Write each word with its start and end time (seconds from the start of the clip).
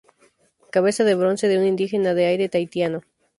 Cabeza 0.75 1.03
de 1.03 1.13
bronce 1.13 1.47
de 1.47 1.59
un 1.59 1.65
indígena 1.67 2.15
de 2.15 2.25
aire 2.31 2.49
tahitiano. 2.49 3.01